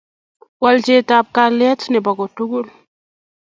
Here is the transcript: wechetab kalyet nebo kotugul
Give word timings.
wechetab 0.63 1.25
kalyet 1.35 1.81
nebo 1.91 2.11
kotugul 2.19 2.65